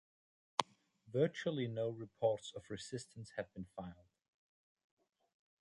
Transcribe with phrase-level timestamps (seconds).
[1.13, 4.09] Virtually no reports of resistance have been filed.